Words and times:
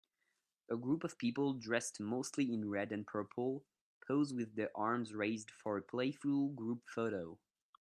A 0.67 0.75
group 0.75 1.03
of 1.03 1.19
people 1.19 1.53
dressed 1.53 1.99
mostly 1.99 2.51
in 2.51 2.67
red 2.71 2.91
and 2.91 3.05
purple 3.05 3.63
pose 4.07 4.33
with 4.33 4.55
their 4.55 4.75
arms 4.75 5.13
raised 5.13 5.51
for 5.51 5.77
a 5.77 5.81
playful 5.83 6.49
group 6.49 6.89
photo 6.89 7.37